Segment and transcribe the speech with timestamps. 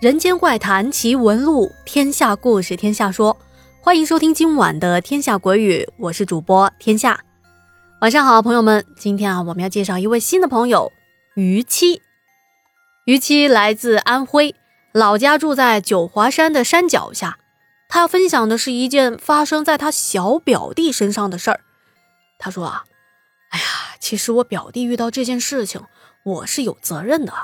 [0.00, 3.36] 人间怪谈奇闻录，天下故事天下说，
[3.82, 7.22] 欢迎收听今晚的《天下鬼语》，我是主播天下。
[8.00, 10.90] 晚上好，朋友们，今天啊，我们要介绍一位新的朋友
[11.34, 12.00] 于七。
[13.04, 14.54] 于七来自安徽，
[14.92, 17.38] 老家住在九华山的山脚下。
[17.86, 21.60] 他要分享的是一件发生在他小表弟身上的事儿。
[22.38, 22.84] 他说啊，
[23.50, 23.64] 哎呀，
[24.00, 25.82] 其实我表弟遇到这件事情，
[26.22, 27.34] 我是有责任的。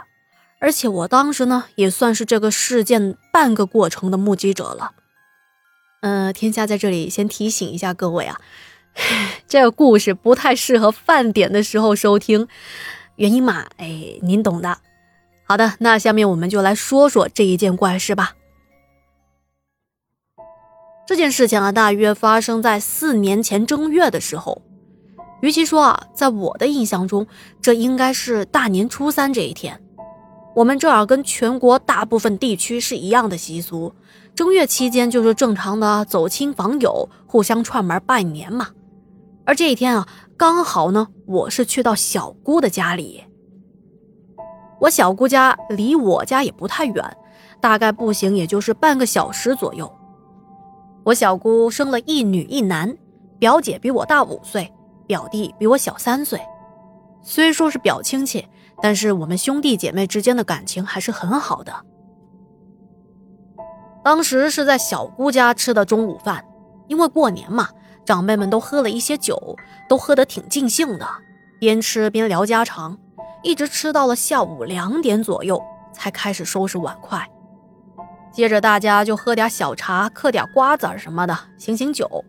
[0.66, 4.94] 而且我当时呢，也算是这个事件半个过程的目击者了。
[6.00, 8.40] 呃，天下在这里先提醒一下各位啊，
[9.46, 12.48] 这个故事不太适合饭点的时候收听，
[13.14, 14.78] 原因嘛，哎，您懂的。
[15.44, 18.34] 好的，那下面我们就来说说这一件怪事吧。
[21.06, 24.62] 这件事情啊，大约发生在四年前正月的时候。
[25.42, 27.24] 与其说啊，在我的印象中，
[27.62, 29.80] 这应该是大年初三这一天。
[30.56, 33.92] 我们这儿跟全国大部分地区是一样的习俗，
[34.34, 38.70] 正月期间就是正常的走亲访友、互相串门拜年嘛。
[39.44, 43.22] 而这一天啊，刚好呢，我是去到小姑的家里。
[44.80, 47.16] 我小姑家离我家也不太远，
[47.60, 49.94] 大概步行也就是半个小时左右。
[51.04, 52.96] 我小姑生了一女一男，
[53.38, 54.72] 表姐比我大五岁，
[55.06, 56.40] 表弟比我小三岁。
[57.20, 58.46] 虽说是表亲戚。
[58.82, 61.72] 但是我们兄弟姐妹之间的感情还是很好的。
[64.04, 66.44] 当时是在小姑家吃的中午饭，
[66.86, 67.70] 因为过年嘛，
[68.04, 69.56] 长辈们都喝了一些酒，
[69.88, 71.06] 都喝得挺尽兴的，
[71.58, 72.96] 边吃边聊家常，
[73.42, 75.60] 一直吃到了下午两点左右
[75.92, 77.28] 才开始收拾碗筷。
[78.30, 82.24] 接着大家就喝点小茶，嗑点瓜子什么的，醒醒酒。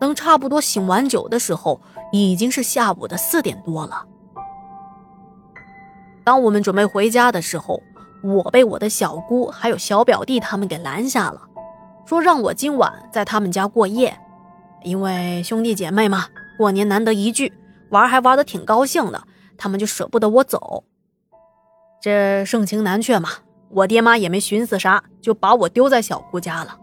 [0.00, 1.80] 等差不多醒完酒的时候，
[2.12, 4.04] 已经是下午的四点多了。
[6.24, 7.82] 当我们准备回家的时候，
[8.22, 11.42] 我被我的小姑还有小表弟他们给拦下了，
[12.06, 14.18] 说让我今晚在他们家过夜，
[14.82, 16.26] 因为兄弟姐妹嘛，
[16.56, 17.52] 过年难得一聚，
[17.90, 19.22] 玩还玩得挺高兴的，
[19.58, 20.84] 他们就舍不得我走。
[22.00, 23.28] 这盛情难却嘛，
[23.68, 26.78] 我爹妈也没寻思啥，就把我丢在小姑家了。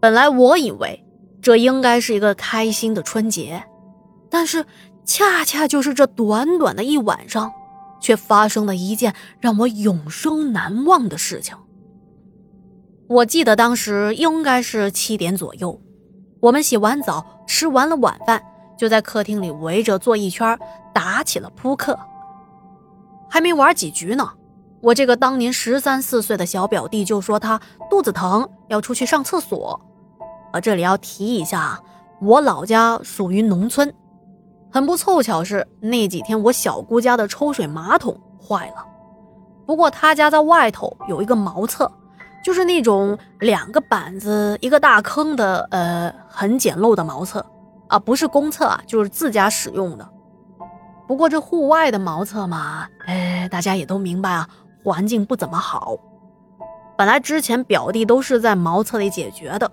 [0.00, 1.04] 本来我以为
[1.42, 3.62] 这应该是一个开心的春节，
[4.30, 4.64] 但是
[5.04, 7.52] 恰恰就是这短短的一晚上。
[8.02, 11.56] 却发生了一件让我永生难忘的事情。
[13.08, 15.80] 我记得当时应该是七点左右，
[16.40, 18.42] 我们洗完澡，吃完了晚饭，
[18.76, 20.58] 就在客厅里围着坐一圈，
[20.92, 21.98] 打起了扑克。
[23.30, 24.32] 还没玩几局呢，
[24.80, 29.80] 我这个当年十三四岁的小表弟就说他肚子疼，要出去上厕所。
[30.52, 31.82] 啊，这里要提一下，
[32.20, 33.94] 我老家属于农村。
[34.72, 38.84] 很不凑巧是那几天我小姑家的抽水马桶坏了，
[39.66, 41.92] 不过他家在外头有一个茅厕，
[42.42, 47.44] 就是那种两个板子一个大坑的，呃，很简陋的茅厕
[47.88, 50.08] 啊，不是公厕啊，就是自家使用的。
[51.06, 54.48] 不过这户外的茅厕嘛，哎，大家也都明白啊，
[54.82, 55.94] 环境不怎么好。
[56.96, 59.70] 本来之前表弟都是在茅厕里解决的，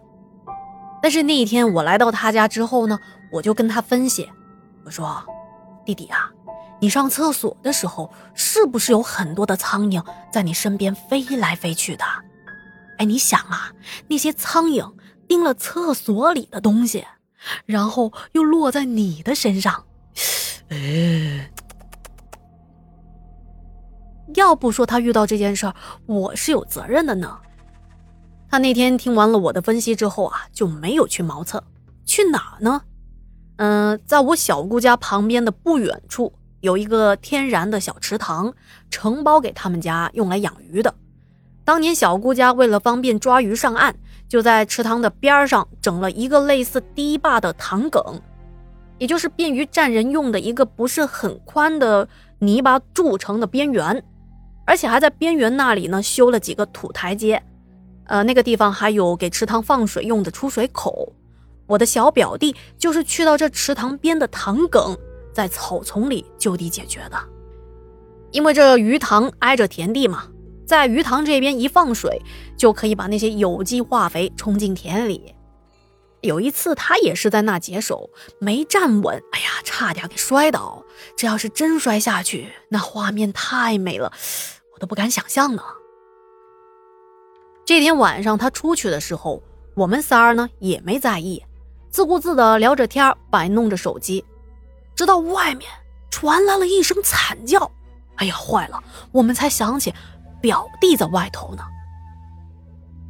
[1.01, 2.99] 但是那一天我来到他家之后呢，
[3.31, 4.29] 我就跟他分析。
[4.85, 5.23] 我说
[5.85, 6.31] ：“弟弟啊，
[6.79, 12.05] 你上厕所的时候是不是有很多的苍蝇在你身边飞来飞去的？
[12.97, 13.71] 哎，你想啊，
[14.07, 14.93] 那些苍蝇
[15.27, 17.05] 叮了厕所里的东西，
[17.65, 19.85] 然后又落在你的身上，
[20.69, 21.51] 哎，
[24.35, 25.75] 要不说他遇到这件事儿，
[26.07, 27.39] 我是有责任的呢。
[28.49, 31.63] 他那天听完了我的分析之后啊，就没有去茅厕，
[32.05, 32.81] 去哪呢？”
[33.59, 36.31] 嗯，在我小姑家旁边的不远处
[36.61, 38.53] 有一个天然的小池塘，
[38.89, 40.95] 承包给他们家用来养鱼的。
[41.65, 43.93] 当年小姑家为了方便抓鱼上岸，
[44.29, 48.21] 就在池塘的边上整了一个类似堤坝的塘埂，
[48.97, 52.07] 也就是便于站人用的一个不是很宽的
[52.39, 54.01] 泥巴筑成的边缘，
[54.65, 57.43] 而且还在边缘那里呢修了几个土台阶，
[58.05, 61.11] 呃，那个地方还有给池塘放水用的出水口。
[61.69, 64.97] 我的小表弟就是去到这池塘边的塘埂，
[65.31, 67.17] 在草丛里就地解决的。
[68.31, 70.27] 因为这鱼塘挨着田地嘛，
[70.65, 72.19] 在鱼塘这边一放水，
[72.57, 75.35] 就可以把那些有机化肥冲进田里。
[76.21, 80.83] 有一次他也是在那解手，没站稳，哎呀，差点给摔倒。
[81.15, 84.11] 这要是真摔下去，那画面太美了，
[84.73, 85.61] 我都不敢想象呢。
[87.63, 89.43] 这天晚上他出去的时候，
[89.75, 91.43] 我们仨儿呢也没在意。
[91.91, 94.23] 自顾自地聊着天，摆弄着手机，
[94.95, 95.69] 直到外面
[96.11, 97.71] 传来了一声惨叫。
[98.15, 98.81] 哎呀，坏了！
[99.11, 99.93] 我们才想起
[100.41, 101.63] 表弟在外头呢。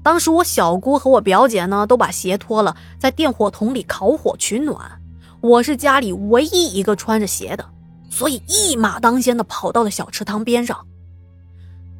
[0.02, 5.02] 当时我小姑和我表姐呢，都把鞋脱了，在电火桶里烤火取暖。
[5.42, 7.66] 我是家里唯一一个穿着鞋的，
[8.10, 10.86] 所以一马当先的跑到了小池塘边上。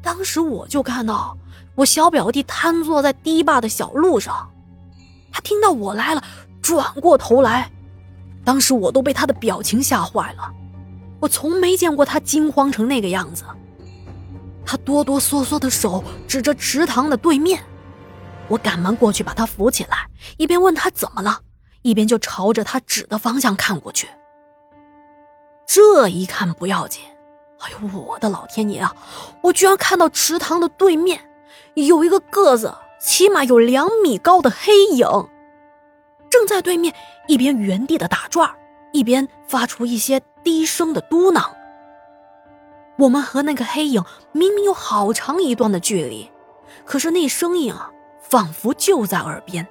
[0.02, 1.36] 当时我就看到
[1.74, 4.50] 我小表弟瘫坐在堤坝的小路上，
[5.30, 6.22] 他听到我来了，
[6.70, 7.70] 转过头来。
[8.44, 10.50] 当时我都被他的表情吓坏了，
[11.20, 13.44] 我从没见过他惊慌成那个样子。
[14.64, 17.62] 他哆哆嗦嗦的手指着池塘的对面。
[18.48, 21.40] 我赶忙过去把他扶起来，一边问他怎么了，
[21.82, 24.08] 一边就朝着他指的方向看过去。
[25.66, 27.02] 这一看不要紧，
[27.58, 28.94] 哎呦我的老天爷啊！
[29.42, 31.20] 我居然看到池塘的对面
[31.74, 35.06] 有一个个子起码有两米高的黑影，
[36.30, 36.94] 正在对面
[37.26, 38.50] 一边原地的打转，
[38.92, 41.50] 一边发出一些低声的嘟囔。
[42.96, 46.30] 我们和那个黑影明明有好长一段的距离，
[46.84, 47.90] 可是那声音啊。
[48.22, 49.66] 仿佛就在耳边。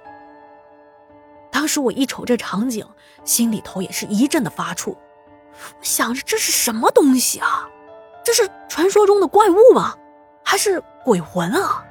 [1.49, 2.85] 当时我一瞅这场景，
[3.23, 4.97] 心里头也是一阵的发怵，我
[5.81, 7.69] 想着这是什么东西啊？
[8.21, 9.95] 这是传说中的怪物吗？
[10.43, 11.85] 还是鬼魂啊？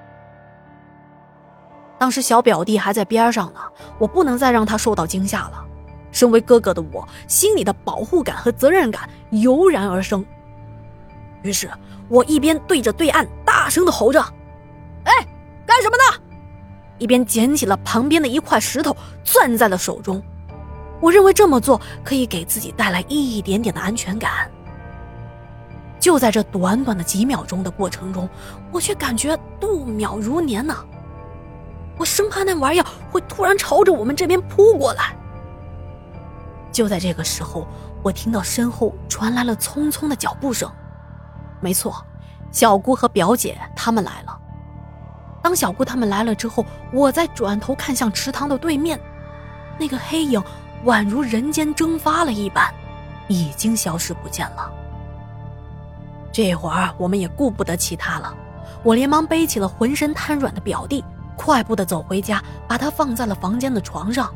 [1.98, 3.60] 当时小表弟还在边上呢，
[3.98, 5.64] 我不能再让他受到惊吓了。
[6.12, 10.24] 身为哥哥的我，心里的保护感和责任感油然而生。
[11.42, 11.70] 于是
[12.08, 14.20] 我一边对着对岸大声的吼着
[15.04, 15.12] ：“哎，
[15.66, 16.22] 干什么呢？”
[16.98, 20.22] 一边捡起了旁边的一块石头，攥在了手中。
[21.00, 24.50] 我认为这么做可以给自己带来一点点的安全感。
[26.00, 28.28] 就在这短短的几秒钟的过程中，
[28.72, 30.74] 我却感觉度秒如年呢。
[31.98, 35.14] 我生怕那玩意儿会突然朝着我们这边扑过来。
[36.70, 37.66] 就在这个时候，
[38.02, 40.70] 我听到身后传来了匆匆的脚步声。
[41.60, 42.04] 没错，
[42.52, 44.38] 小姑和表姐他们来了。
[45.42, 49.00] 当小姑他们来了之后，我再转头看向池塘的对面，
[49.78, 50.40] 那个黑影
[50.84, 52.72] 宛如人间蒸发了一般，
[53.26, 54.70] 已经消失不见了。
[56.30, 58.32] 这会儿我们也顾不得其他了，
[58.84, 61.04] 我连忙背起了浑身瘫软的表弟，
[61.38, 64.30] 快步的走回家，把他放在了房间的床上。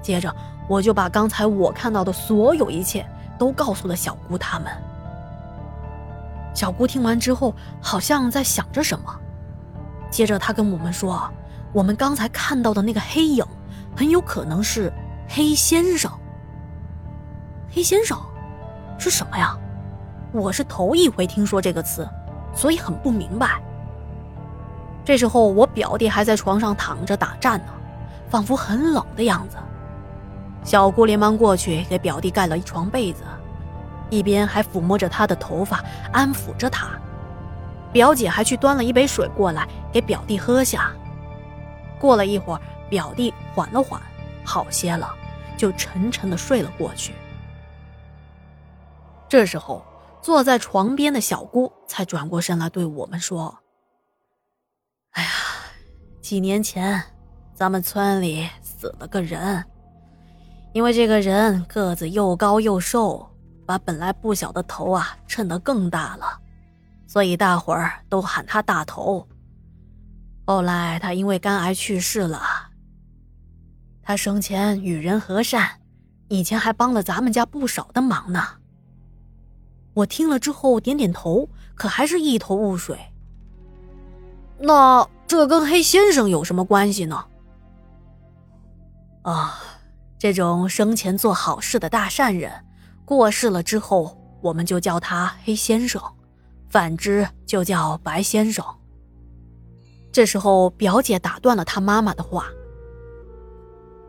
[0.00, 0.34] 接着，
[0.68, 3.04] 我就把刚才我看到的所有一切
[3.36, 4.72] 都告诉了小姑他们。
[6.54, 9.14] 小姑听完之后，好像在想着什么。
[10.10, 11.28] 接着，她跟我们说
[11.74, 13.44] ：“我们刚才看到的那个黑影，
[13.94, 14.92] 很有可能是
[15.28, 16.10] 黑先生。
[17.70, 18.18] 黑先生
[18.98, 19.54] 是什么呀？
[20.32, 22.08] 我是头一回听说这个词，
[22.54, 23.60] 所以很不明白。”
[25.08, 27.72] 这时候，我表弟还在床上躺着打颤呢，
[28.28, 29.56] 仿佛很冷的样子。
[30.62, 33.22] 小姑连忙过去给表弟盖了一床被子，
[34.10, 35.82] 一边还抚摸着他的头发，
[36.12, 36.88] 安抚着他。
[37.90, 40.92] 表姐还去端了一杯水过来给表弟喝下。
[41.98, 42.60] 过了一会儿，
[42.90, 43.98] 表弟缓了缓，
[44.44, 45.10] 好些了，
[45.56, 47.14] 就沉沉的睡了过去。
[49.26, 49.82] 这时候，
[50.20, 53.56] 坐在床边的小姑才转过身来对我们说
[55.12, 55.30] ：“哎呀，
[56.20, 57.02] 几年前，
[57.54, 59.64] 咱们村里死了个人，
[60.72, 63.28] 因为这个人个子又高又瘦，
[63.66, 66.40] 把本来不小的头啊衬得更大了。”
[67.08, 69.26] 所以大伙儿都喊他大头。
[70.44, 72.42] 后来他因为肝癌去世了。
[74.02, 75.80] 他生前与人和善，
[76.28, 78.42] 以前还帮了咱们家不少的忙呢。
[79.94, 82.98] 我听了之后点点头，可还是一头雾水。
[84.58, 87.24] 那这跟黑先生有什么关系呢？
[89.22, 89.60] 啊，
[90.18, 92.52] 这种生前做好事的大善人，
[93.04, 96.02] 过世了之后，我们就叫他黑先生。
[96.70, 98.62] 反之就叫白先生。
[100.12, 102.46] 这时候，表姐打断了他妈妈的话：“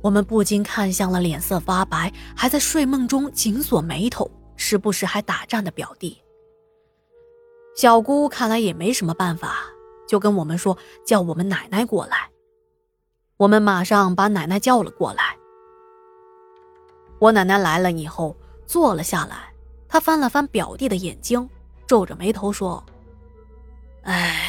[0.00, 6.22] 我们不禁看向了脸色发白、还在睡梦中紧锁眉头、时不时还打颤的表弟。
[7.76, 9.58] 小姑看来也没什么办法，
[10.08, 12.30] 就跟我们说叫我们奶奶过来。
[13.36, 15.36] 我们马上把奶奶叫了过来。
[17.18, 18.34] 我奶奶来了以后，
[18.66, 19.52] 坐了下来。
[19.88, 21.46] 她翻了翻表弟的眼睛，
[21.86, 22.82] 皱着眉头说
[24.04, 24.40] ：“哎，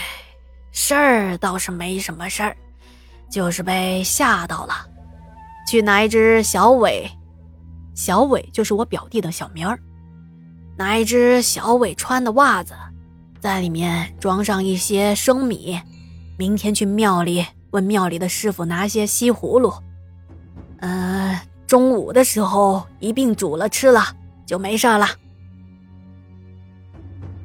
[0.72, 2.56] 事儿倒是没什么事儿，
[3.30, 4.74] 就是被吓到了。
[5.68, 7.12] 去拿一只小伟，
[7.94, 9.78] 小伟就是我表弟的小名儿，
[10.78, 12.74] 拿一只小伟穿的袜子，
[13.40, 15.80] 在里面装上一些生米，
[16.38, 19.74] 明天去庙里问庙里的师傅拿些西葫芦。
[20.80, 24.02] 嗯。”中午的时候一并煮了吃了，
[24.46, 25.06] 就没事了。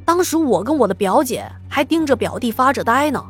[0.04, 3.20] 当时我跟我的表姐还盯着表弟发着呆呢，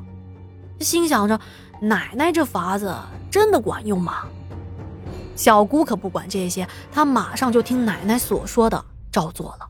[0.81, 1.41] 心想着
[1.81, 2.95] 奶奶这法子
[3.31, 4.25] 真的管用吗？
[5.35, 9.67] 小姑可不管这些，她马上就听奶奶所说的照做了。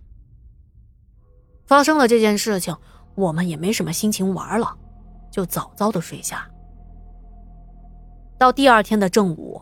[1.73, 2.77] 发生了这件事情，
[3.15, 4.77] 我们也没什么心情玩了，
[5.31, 6.47] 就早早的睡下。
[8.37, 9.59] 到第二天的正午，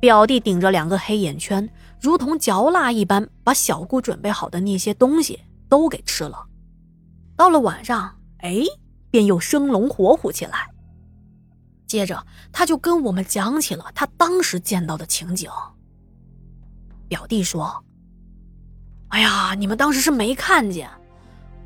[0.00, 1.70] 表弟顶着两个黑眼圈，
[2.00, 6.44] 如同嚼蜡一般，把小姑准备好的那些东西都给吃了。
[7.36, 8.64] 到了晚上，哎，
[9.12, 10.68] 便又生龙活虎起来。
[11.86, 15.48] 接着，他就跟我们讲起了他当时见到的情景。
[17.06, 17.84] 表弟说
[19.10, 20.90] ：“哎呀，你们当时是没看见，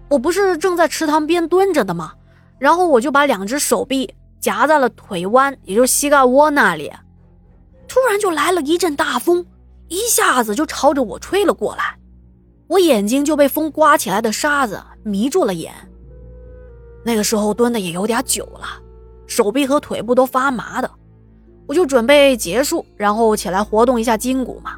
[0.08, 2.12] 我不是正在池塘边蹲着的吗？
[2.58, 6.92] 然后我就把两只手臂夹在了腿弯，也就是膝盖窝那里。
[7.86, 9.44] 突然就来了一阵大风，
[9.88, 11.96] 一下子就朝着我吹了过来。
[12.66, 15.72] 我眼睛就被风刮起来的沙子迷住了眼。
[17.04, 18.66] 那个时候蹲的也有点久了。”
[19.28, 20.90] 手臂和腿部都发麻的，
[21.66, 24.76] 我就准备结束，然后起来活动一下筋骨嘛。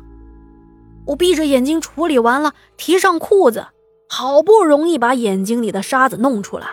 [1.07, 3.65] 我闭着眼睛处理完了，提上裤子，
[4.13, 6.67] 好不容易把眼睛里的沙子弄出来。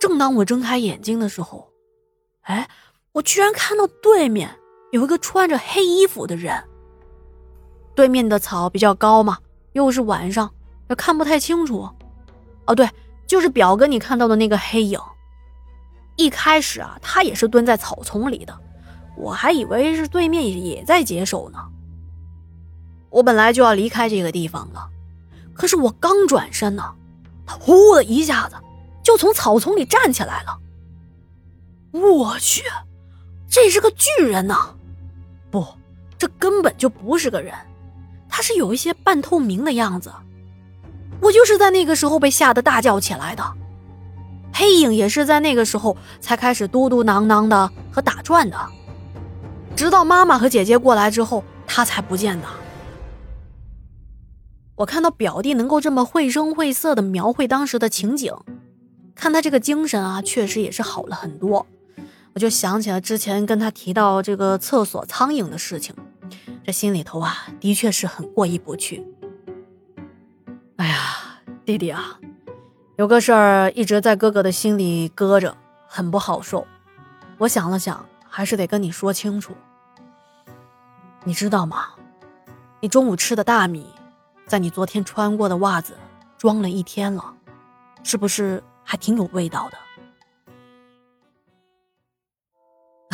[0.00, 1.70] 正当我睁开眼睛的时候，
[2.40, 2.68] 哎，
[3.12, 4.58] 我居然看到对面
[4.90, 6.60] 有一个穿着黑衣服的人。
[7.94, 9.38] 对面的草比较高嘛，
[9.74, 10.52] 又是晚上，
[10.90, 11.88] 也看不太清楚。
[12.66, 12.90] 哦，对，
[13.28, 14.98] 就是表哥你看到的那个黑影。
[16.16, 18.58] 一开始啊，他也是蹲在草丛里的，
[19.16, 21.60] 我还以为是对面也在解手呢。
[23.08, 24.88] 我本来就要离开这个地方了，
[25.54, 26.82] 可是我刚转身呢，
[27.46, 28.56] 他呼的一下子
[29.02, 30.58] 就从草丛里站起来了。
[31.92, 32.62] 我去，
[33.48, 34.74] 这是个巨人呐！
[35.50, 35.66] 不，
[36.16, 37.54] 这根本就不是个人，
[38.28, 40.10] 他是有一些半透明的样子。
[41.20, 43.44] 我就是在那个时候被吓得大叫起来的。
[44.54, 48.58] 黑影也是在那个时候才开始嘟嘟囔囔的和打转的，
[49.76, 52.46] 直到妈妈和姐姐过来之后，他才不见的。
[54.76, 58.34] 我看到表弟能够这么绘声绘色的描绘当时的情景，
[59.14, 61.66] 看他这个精神啊，确实也是好了很多。
[62.34, 65.94] 我就想起了之前跟他提到这个厕所苍蝇的事情，
[66.64, 69.06] 这心里头啊，的确是很过意不去。
[70.76, 70.96] 哎呀，
[71.66, 72.18] 弟弟啊！
[72.96, 76.66] 有个事儿一直在哥哥的心里搁着，很不好受。
[77.38, 79.52] 我想了想，还是得跟你说清楚。
[81.24, 81.90] 你知道吗？
[82.80, 83.86] 你中午吃的大米，
[84.46, 85.94] 在你昨天穿过的袜子
[86.36, 87.34] 装了一天了，
[88.02, 89.78] 是不是还挺有味道的？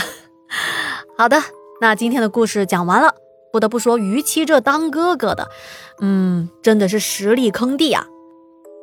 [1.16, 1.40] 好的，
[1.80, 3.14] 那今天的故事讲完了。
[3.50, 5.48] 不得不说，于七这当哥哥的，
[6.00, 8.06] 嗯，真的是实力坑弟啊。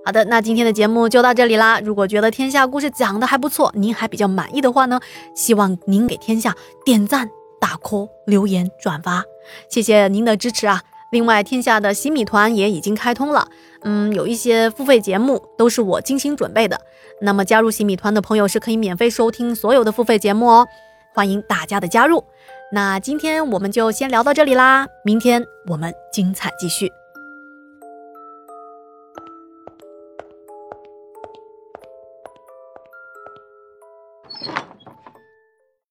[0.03, 1.79] 好的，那今天的节目就到这里啦。
[1.79, 4.99] 如果觉得天下故事讲的还不错，您还比较满意的话呢，
[5.35, 7.29] 希望您给天下点赞、
[7.61, 9.23] 打 call、留言、转发，
[9.69, 10.81] 谢谢您的支持啊！
[11.15, 13.47] 另外，天下的洗米团也已经开通了，
[13.83, 16.77] 嗯，有一些付费节目都是我精心准备的。
[17.21, 20.67] 那么加入洗米团的朋友是可以免费收听所有的付费节目哦，
[21.13, 22.21] 欢迎大家的加入。
[22.73, 26.91] 那今天我们就先聊到这里啦，明天我们精彩继续。